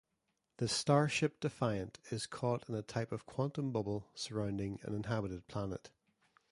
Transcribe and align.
The 0.57 0.67
starship 0.67 1.39
"Defiant" 1.39 1.99
is 2.09 2.25
caught 2.25 2.67
in 2.67 2.73
a 2.73 2.81
type 2.81 3.11
of 3.11 3.27
"quantum-bubble" 3.27 4.07
surrounding 4.15 4.79
an 4.81 4.95
inhabited 4.95 5.47
planet. 5.47 5.91